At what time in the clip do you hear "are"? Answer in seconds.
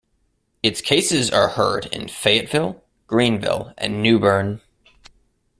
1.29-1.49